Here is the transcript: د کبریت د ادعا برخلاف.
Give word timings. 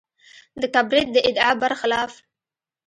د 0.61 0.63
کبریت 0.75 1.07
د 1.13 1.17
ادعا 1.29 1.51
برخلاف. 1.61 2.13